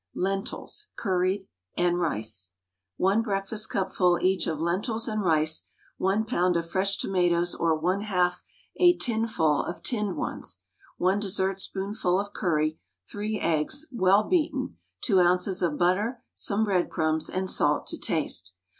LENTILS 0.15 0.87
(CURRIED), 0.95 1.47
AND 1.77 1.99
RICE. 1.99 2.53
1 2.97 3.23
breakfastcupful 3.23 4.19
each 4.23 4.47
of 4.47 4.59
lentils 4.59 5.07
and 5.07 5.21
rice, 5.23 5.65
1 5.99 6.25
lb. 6.25 6.57
of 6.57 6.67
fresh 6.67 6.97
tomatoes 6.97 7.53
or 7.53 7.79
1/2 7.79 8.33
a 8.77 8.97
tinful 8.97 9.63
of 9.63 9.83
tinned 9.83 10.17
ones, 10.17 10.57
1 10.97 11.19
dessertspoonful 11.19 12.19
of 12.19 12.33
curry, 12.33 12.79
3 13.11 13.39
eggs, 13.41 13.85
well 13.91 14.23
beaten, 14.23 14.77
2 15.01 15.19
oz. 15.19 15.61
of 15.61 15.77
butter, 15.77 16.23
some 16.33 16.63
breadcrumbs, 16.63 17.29
and 17.29 17.47
salt 17.47 17.85
to 17.85 17.99
taste. 17.99 18.55